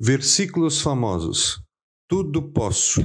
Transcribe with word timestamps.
Versículos 0.00 0.80
famosos. 0.80 1.62
Tudo 2.08 2.42
posso. 2.42 3.00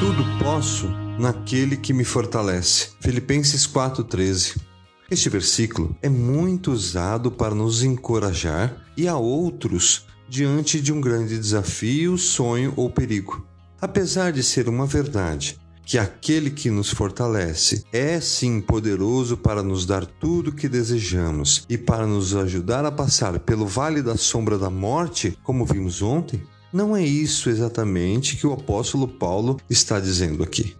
Tudo 0.00 0.24
posso 0.42 0.88
naquele 1.20 1.76
que 1.76 1.92
me 1.92 2.04
fortalece. 2.04 2.88
Filipenses 3.00 3.64
4:13. 3.64 4.60
Este 5.08 5.28
versículo 5.28 5.96
é 6.02 6.08
muito 6.08 6.72
usado 6.72 7.30
para 7.30 7.54
nos 7.54 7.84
encorajar 7.84 8.76
e 8.96 9.06
a 9.06 9.16
outros 9.16 10.04
diante 10.28 10.80
de 10.80 10.92
um 10.92 11.00
grande 11.00 11.38
desafio, 11.38 12.18
sonho 12.18 12.74
ou 12.76 12.90
perigo. 12.90 13.46
Apesar 13.80 14.32
de 14.32 14.42
ser 14.42 14.68
uma 14.68 14.84
verdade 14.84 15.61
que 15.92 15.98
aquele 15.98 16.50
que 16.50 16.70
nos 16.70 16.88
fortalece 16.88 17.84
é 17.92 18.18
sim 18.18 18.62
poderoso 18.62 19.36
para 19.36 19.62
nos 19.62 19.84
dar 19.84 20.06
tudo 20.06 20.48
o 20.48 20.54
que 20.54 20.66
desejamos 20.66 21.66
e 21.68 21.76
para 21.76 22.06
nos 22.06 22.34
ajudar 22.34 22.86
a 22.86 22.90
passar 22.90 23.38
pelo 23.40 23.66
vale 23.66 24.00
da 24.00 24.16
sombra 24.16 24.56
da 24.56 24.70
morte, 24.70 25.36
como 25.42 25.66
vimos 25.66 26.00
ontem, 26.00 26.42
não 26.72 26.96
é 26.96 27.04
isso 27.04 27.50
exatamente 27.50 28.38
que 28.38 28.46
o 28.46 28.54
apóstolo 28.54 29.06
Paulo 29.06 29.60
está 29.68 30.00
dizendo 30.00 30.42
aqui. 30.42 30.74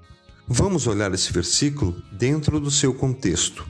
Vamos 0.49 0.87
olhar 0.87 1.13
esse 1.13 1.31
versículo 1.31 1.95
dentro 2.11 2.59
do 2.59 2.71
seu 2.71 2.95
contexto. 2.95 3.67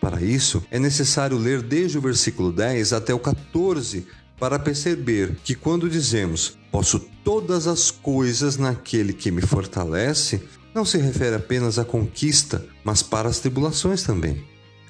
Para 0.00 0.22
isso, 0.22 0.64
é 0.70 0.78
necessário 0.78 1.36
ler 1.36 1.60
desde 1.60 1.98
o 1.98 2.00
versículo 2.00 2.50
10 2.50 2.94
até 2.94 3.12
o 3.12 3.18
14 3.18 4.06
para 4.38 4.58
perceber 4.58 5.36
que 5.44 5.54
quando 5.54 5.90
dizemos 5.90 6.56
posso 6.70 7.00
todas 7.24 7.66
as 7.66 7.90
coisas 7.90 8.56
naquele 8.56 9.12
que 9.12 9.30
me 9.30 9.40
fortalece, 9.40 10.42
não 10.76 10.84
se 10.84 10.98
refere 10.98 11.34
apenas 11.34 11.78
à 11.78 11.86
conquista, 11.86 12.62
mas 12.84 13.02
para 13.02 13.30
as 13.30 13.38
tribulações 13.38 14.02
também. 14.02 14.44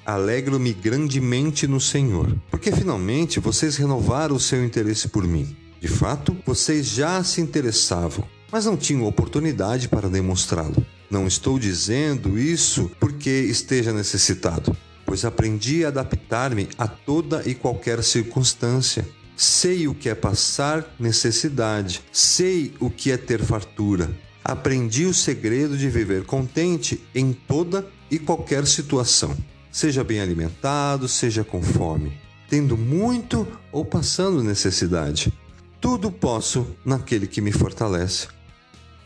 Alegro-me 0.05 0.73
grandemente 0.73 1.65
no 1.65 1.79
Senhor, 1.79 2.35
porque 2.51 2.73
finalmente 2.73 3.39
vocês 3.39 3.77
renovaram 3.77 4.35
o 4.35 4.39
seu 4.39 4.63
interesse 4.65 5.07
por 5.07 5.25
mim. 5.25 5.55
De 5.79 5.87
fato, 5.87 6.35
vocês 6.45 6.87
já 6.87 7.23
se 7.23 7.39
interessavam, 7.39 8.27
mas 8.51 8.65
não 8.65 8.75
tinham 8.75 9.05
oportunidade 9.05 9.87
para 9.87 10.09
demonstrá-lo. 10.09 10.85
Não 11.09 11.25
estou 11.25 11.57
dizendo 11.57 12.37
isso 12.37 12.91
porque 12.99 13.29
esteja 13.29 13.93
necessitado, 13.93 14.75
pois 15.05 15.23
aprendi 15.23 15.85
a 15.85 15.87
adaptar-me 15.87 16.67
a 16.77 16.85
toda 16.85 17.43
e 17.45 17.55
qualquer 17.55 18.03
circunstância. 18.03 19.07
Sei 19.37 19.87
o 19.87 19.95
que 19.95 20.09
é 20.09 20.15
passar 20.15 20.85
necessidade, 20.99 22.01
sei 22.11 22.73
o 22.77 22.89
que 22.89 23.09
é 23.09 23.15
ter 23.15 23.41
fartura. 23.41 24.26
Aprendi 24.47 25.03
o 25.03 25.13
segredo 25.13 25.77
de 25.77 25.89
viver 25.89 26.23
contente 26.23 27.03
em 27.13 27.33
toda 27.33 27.85
e 28.09 28.17
qualquer 28.17 28.65
situação, 28.65 29.35
seja 29.69 30.05
bem 30.05 30.21
alimentado, 30.21 31.05
seja 31.09 31.43
com 31.43 31.61
fome, 31.61 32.17
tendo 32.49 32.77
muito 32.77 33.45
ou 33.73 33.83
passando 33.83 34.41
necessidade. 34.41 35.33
Tudo 35.81 36.09
posso 36.09 36.65
naquele 36.85 37.27
que 37.27 37.41
me 37.41 37.51
fortalece. 37.51 38.29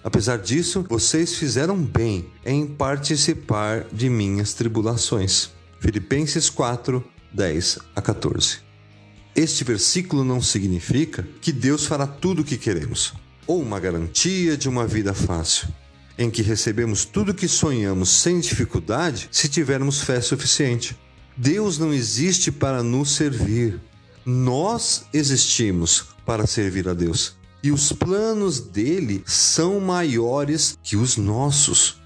Apesar 0.03 0.37
disso, 0.37 0.85
vocês 0.87 1.33
fizeram 1.33 1.75
bem 1.75 2.27
em 2.45 2.67
participar 2.67 3.87
de 3.91 4.11
minhas 4.11 4.53
tribulações. 4.53 5.49
Filipenses 5.79 6.51
4, 6.51 7.03
10 7.33 7.79
a 7.95 7.99
14. 8.01 8.59
Este 9.35 9.63
versículo 9.63 10.23
não 10.23 10.39
significa 10.39 11.27
que 11.41 11.51
Deus 11.51 11.87
fará 11.87 12.05
tudo 12.05 12.43
o 12.43 12.45
que 12.45 12.57
queremos, 12.57 13.15
ou 13.45 13.61
uma 13.61 13.79
garantia 13.79 14.57
de 14.57 14.69
uma 14.69 14.87
vida 14.87 15.13
fácil, 15.13 15.67
em 16.17 16.29
que 16.29 16.41
recebemos 16.41 17.05
tudo 17.05 17.31
o 17.31 17.33
que 17.33 17.47
sonhamos 17.47 18.09
sem 18.09 18.39
dificuldade 18.39 19.27
se 19.31 19.47
tivermos 19.47 20.01
fé 20.01 20.21
suficiente. 20.21 20.97
Deus 21.35 21.77
não 21.77 21.93
existe 21.93 22.51
para 22.51 22.83
nos 22.83 23.11
servir, 23.11 23.79
nós 24.25 25.05
existimos 25.13 26.07
para 26.25 26.45
servir 26.45 26.87
a 26.87 26.93
Deus. 26.93 27.35
E 27.63 27.71
os 27.71 27.91
planos 27.91 28.59
dele 28.59 29.23
são 29.25 29.79
maiores 29.79 30.77
que 30.81 30.95
os 30.95 31.15
nossos. 31.15 32.00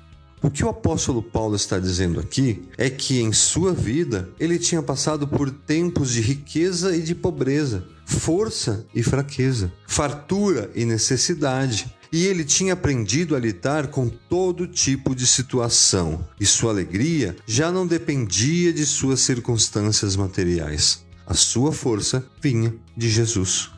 O 0.45 0.51
que 0.51 0.63
o 0.63 0.69
apóstolo 0.69 1.23
Paulo 1.23 1.55
está 1.55 1.79
dizendo 1.79 2.19
aqui 2.19 2.61
é 2.77 2.87
que 2.87 3.19
em 3.19 3.33
sua 3.33 3.73
vida 3.73 4.29
ele 4.39 4.59
tinha 4.59 4.79
passado 4.79 5.27
por 5.27 5.49
tempos 5.49 6.11
de 6.11 6.21
riqueza 6.21 6.95
e 6.95 7.01
de 7.01 7.15
pobreza, 7.15 7.83
força 8.05 8.85
e 8.93 9.01
fraqueza, 9.01 9.73
fartura 9.87 10.69
e 10.75 10.85
necessidade, 10.85 11.91
e 12.11 12.27
ele 12.27 12.45
tinha 12.45 12.73
aprendido 12.73 13.35
a 13.35 13.39
lidar 13.39 13.87
com 13.87 14.07
todo 14.07 14.67
tipo 14.67 15.15
de 15.15 15.25
situação, 15.25 16.23
e 16.39 16.45
sua 16.45 16.69
alegria 16.69 17.35
já 17.47 17.71
não 17.71 17.87
dependia 17.87 18.71
de 18.71 18.85
suas 18.85 19.21
circunstâncias 19.21 20.15
materiais. 20.15 21.03
A 21.25 21.33
sua 21.33 21.71
força 21.71 22.23
vinha 22.39 22.71
de 22.95 23.09
Jesus. 23.09 23.74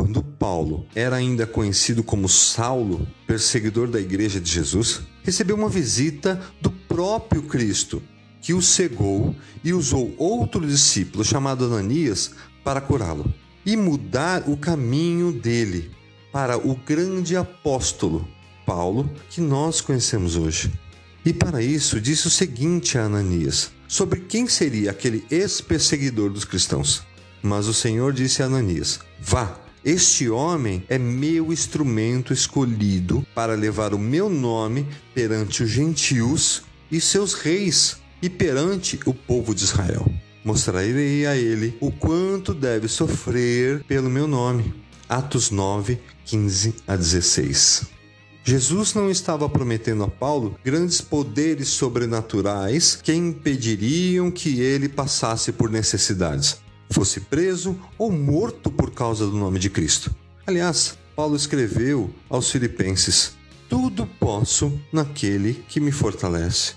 Quando 0.00 0.22
Paulo 0.22 0.86
era 0.94 1.16
ainda 1.16 1.46
conhecido 1.46 2.02
como 2.02 2.26
Saulo, 2.26 3.06
perseguidor 3.26 3.86
da 3.86 4.00
igreja 4.00 4.40
de 4.40 4.50
Jesus, 4.50 5.02
recebeu 5.22 5.54
uma 5.54 5.68
visita 5.68 6.40
do 6.58 6.70
próprio 6.70 7.42
Cristo, 7.42 8.02
que 8.40 8.54
o 8.54 8.62
cegou 8.62 9.36
e 9.62 9.74
usou 9.74 10.14
outro 10.16 10.66
discípulo 10.66 11.22
chamado 11.22 11.66
Ananias 11.66 12.30
para 12.64 12.80
curá-lo 12.80 13.30
e 13.66 13.76
mudar 13.76 14.48
o 14.48 14.56
caminho 14.56 15.32
dele 15.32 15.90
para 16.32 16.56
o 16.56 16.74
grande 16.76 17.36
apóstolo 17.36 18.26
Paulo 18.64 19.10
que 19.28 19.42
nós 19.42 19.82
conhecemos 19.82 20.34
hoje. 20.34 20.72
E 21.26 21.34
para 21.34 21.60
isso 21.60 22.00
disse 22.00 22.26
o 22.26 22.30
seguinte 22.30 22.96
a 22.96 23.04
Ananias: 23.04 23.70
sobre 23.86 24.20
quem 24.20 24.48
seria 24.48 24.92
aquele 24.92 25.26
ex-perseguidor 25.30 26.30
dos 26.30 26.46
cristãos. 26.46 27.02
Mas 27.42 27.66
o 27.66 27.74
Senhor 27.74 28.14
disse 28.14 28.42
a 28.42 28.46
Ananias: 28.46 29.00
Vá, 29.20 29.60
este 29.84 30.28
homem 30.28 30.84
é 30.88 30.98
meu 30.98 31.52
instrumento 31.52 32.32
escolhido 32.32 33.26
para 33.34 33.54
levar 33.54 33.94
o 33.94 33.98
meu 33.98 34.28
nome 34.28 34.86
perante 35.14 35.62
os 35.62 35.70
gentios 35.70 36.62
e 36.90 37.00
seus 37.00 37.32
reis 37.32 37.96
e 38.20 38.28
perante 38.28 39.00
o 39.06 39.14
povo 39.14 39.54
de 39.54 39.64
Israel. 39.64 40.06
Mostrarei 40.44 41.26
a 41.26 41.36
ele 41.36 41.76
o 41.80 41.90
quanto 41.90 42.52
deve 42.52 42.88
sofrer 42.88 43.82
pelo 43.84 44.10
meu 44.10 44.26
nome. 44.26 44.74
Atos 45.08 45.50
9, 45.50 45.98
15 46.24 46.74
a 46.86 46.96
16. 46.96 48.00
Jesus 48.44 48.94
não 48.94 49.10
estava 49.10 49.48
prometendo 49.48 50.04
a 50.04 50.08
Paulo 50.08 50.58
grandes 50.64 51.00
poderes 51.00 51.68
sobrenaturais 51.68 52.96
que 52.96 53.12
impediriam 53.12 54.30
que 54.30 54.60
ele 54.60 54.88
passasse 54.88 55.52
por 55.52 55.70
necessidades, 55.70 56.58
fosse 56.90 57.20
preso 57.20 57.78
ou 57.96 58.10
morto 58.10 58.70
por 58.70 58.90
causa 58.90 59.26
do 59.26 59.36
nome 59.36 59.58
de 59.58 59.70
Cristo. 59.70 60.14
Aliás, 60.46 60.98
Paulo 61.14 61.36
escreveu 61.36 62.10
aos 62.28 62.50
Filipenses: 62.50 63.32
Tudo 63.68 64.06
posso 64.06 64.78
naquele 64.92 65.64
que 65.68 65.80
me 65.80 65.92
fortalece. 65.92 66.74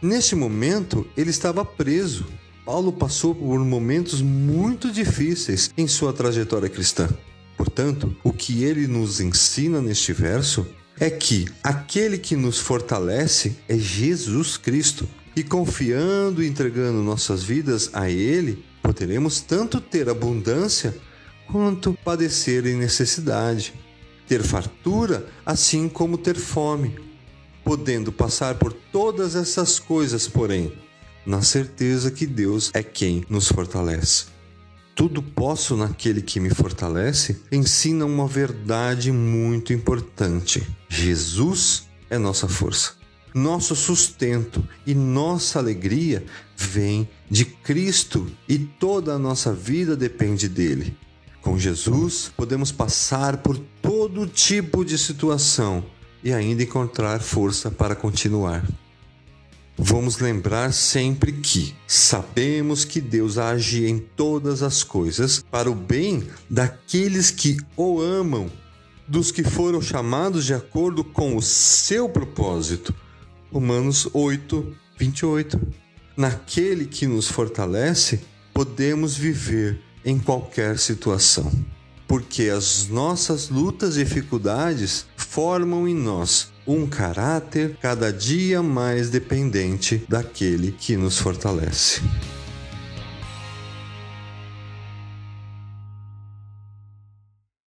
Neste 0.00 0.34
momento, 0.34 1.06
ele 1.16 1.30
estava 1.30 1.64
preso. 1.64 2.26
Paulo 2.64 2.92
passou 2.92 3.34
por 3.34 3.58
momentos 3.60 4.20
muito 4.20 4.90
difíceis 4.90 5.70
em 5.76 5.86
sua 5.86 6.12
trajetória 6.12 6.68
cristã. 6.68 7.08
Portanto, 7.56 8.14
o 8.22 8.32
que 8.32 8.64
ele 8.64 8.86
nos 8.86 9.20
ensina 9.20 9.80
neste 9.80 10.12
verso 10.12 10.66
é 10.98 11.10
que 11.10 11.46
aquele 11.62 12.18
que 12.18 12.36
nos 12.36 12.58
fortalece 12.58 13.56
é 13.68 13.76
Jesus 13.76 14.56
Cristo. 14.56 15.08
E 15.34 15.42
confiando 15.42 16.42
e 16.42 16.46
entregando 16.48 17.02
nossas 17.02 17.42
vidas 17.42 17.90
a 17.92 18.08
Ele, 18.08 18.64
poderemos 18.86 19.40
tanto 19.40 19.80
ter 19.80 20.08
abundância 20.08 20.96
quanto 21.50 21.92
padecer 22.04 22.64
em 22.66 22.76
necessidade, 22.76 23.74
ter 24.28 24.44
fartura, 24.44 25.26
assim 25.44 25.88
como 25.88 26.16
ter 26.16 26.36
fome, 26.36 26.96
podendo 27.64 28.12
passar 28.12 28.54
por 28.54 28.72
todas 28.72 29.34
essas 29.34 29.80
coisas, 29.80 30.28
porém, 30.28 30.72
na 31.26 31.42
certeza 31.42 32.12
que 32.12 32.28
Deus 32.28 32.70
é 32.74 32.80
quem 32.80 33.24
nos 33.28 33.48
fortalece. 33.48 34.26
Tudo 34.94 35.20
posso 35.20 35.76
naquele 35.76 36.22
que 36.22 36.38
me 36.38 36.50
fortalece 36.50 37.42
ensina 37.50 38.06
uma 38.06 38.28
verdade 38.28 39.10
muito 39.10 39.72
importante. 39.72 40.64
Jesus 40.88 41.88
é 42.08 42.16
nossa 42.18 42.46
força. 42.46 42.94
Nosso 43.36 43.76
sustento 43.76 44.66
e 44.86 44.94
nossa 44.94 45.58
alegria 45.58 46.24
vem 46.56 47.06
de 47.30 47.44
Cristo 47.44 48.32
e 48.48 48.58
toda 48.58 49.12
a 49.12 49.18
nossa 49.18 49.52
vida 49.52 49.94
depende 49.94 50.48
dele. 50.48 50.96
Com 51.42 51.58
Jesus, 51.58 52.32
podemos 52.34 52.72
passar 52.72 53.36
por 53.36 53.58
todo 53.82 54.26
tipo 54.26 54.82
de 54.86 54.96
situação 54.96 55.84
e 56.24 56.32
ainda 56.32 56.62
encontrar 56.62 57.20
força 57.20 57.70
para 57.70 57.94
continuar. 57.94 58.66
Vamos 59.76 60.18
lembrar 60.18 60.72
sempre 60.72 61.30
que 61.30 61.74
sabemos 61.86 62.86
que 62.86 63.02
Deus 63.02 63.36
age 63.36 63.84
em 63.84 63.98
todas 63.98 64.62
as 64.62 64.82
coisas 64.82 65.44
para 65.50 65.70
o 65.70 65.74
bem 65.74 66.26
daqueles 66.48 67.30
que 67.30 67.58
o 67.76 68.00
amam, 68.00 68.50
dos 69.06 69.30
que 69.30 69.44
foram 69.44 69.82
chamados 69.82 70.46
de 70.46 70.54
acordo 70.54 71.04
com 71.04 71.36
o 71.36 71.42
seu 71.42 72.08
propósito. 72.08 72.94
Romanos 73.56 74.06
8, 74.12 74.76
28. 74.98 75.58
Naquele 76.14 76.84
que 76.84 77.06
nos 77.06 77.26
fortalece, 77.26 78.20
podemos 78.52 79.16
viver 79.16 79.80
em 80.04 80.18
qualquer 80.18 80.78
situação, 80.78 81.50
porque 82.06 82.50
as 82.50 82.88
nossas 82.88 83.48
lutas 83.48 83.96
e 83.96 84.04
dificuldades 84.04 85.06
formam 85.16 85.88
em 85.88 85.94
nós 85.94 86.52
um 86.66 86.86
caráter 86.86 87.78
cada 87.80 88.12
dia 88.12 88.62
mais 88.62 89.08
dependente 89.08 90.04
daquele 90.06 90.72
que 90.72 90.94
nos 90.94 91.16
fortalece. 91.16 92.02